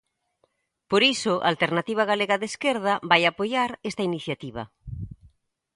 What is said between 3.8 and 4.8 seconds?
esta iniciativa.